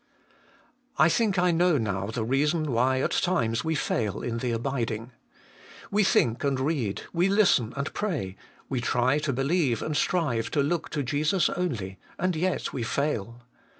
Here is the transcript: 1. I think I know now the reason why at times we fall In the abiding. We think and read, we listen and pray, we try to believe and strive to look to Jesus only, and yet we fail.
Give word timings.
1. 0.95 1.05
I 1.05 1.09
think 1.09 1.37
I 1.37 1.51
know 1.51 1.77
now 1.77 2.07
the 2.07 2.23
reason 2.25 2.71
why 2.71 3.01
at 3.01 3.11
times 3.11 3.63
we 3.63 3.75
fall 3.75 4.23
In 4.23 4.39
the 4.39 4.49
abiding. 4.49 5.11
We 5.91 6.03
think 6.03 6.43
and 6.43 6.59
read, 6.59 7.03
we 7.13 7.29
listen 7.29 7.71
and 7.77 7.93
pray, 7.93 8.35
we 8.67 8.81
try 8.81 9.19
to 9.19 9.31
believe 9.31 9.83
and 9.83 9.95
strive 9.95 10.49
to 10.53 10.63
look 10.63 10.89
to 10.89 11.03
Jesus 11.03 11.49
only, 11.51 11.99
and 12.17 12.35
yet 12.35 12.73
we 12.73 12.81
fail. 12.81 13.43